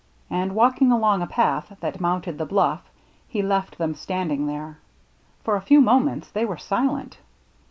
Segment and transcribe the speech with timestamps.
[0.31, 2.79] And walking along a path that mounted the bluflf,
[3.27, 4.79] he left them standing there.
[5.43, 7.19] For a few moments they were silent.